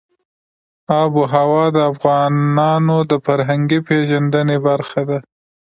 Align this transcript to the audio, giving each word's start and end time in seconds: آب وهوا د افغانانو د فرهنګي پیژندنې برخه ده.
آب 1.01 1.11
وهوا 1.19 1.65
د 1.75 1.77
افغانانو 1.91 2.97
د 3.11 3.13
فرهنګي 3.25 3.79
پیژندنې 3.87 4.57
برخه 4.67 5.01
ده. 5.09 5.19